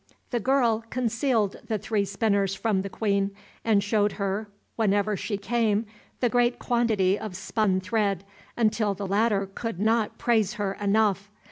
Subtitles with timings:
[0.31, 5.85] The girl concealed the three spinners from the Queen, and showed her whenever she came
[6.21, 8.23] the great quantity of spun thread,
[8.57, 11.29] until the latter could not praise her enough.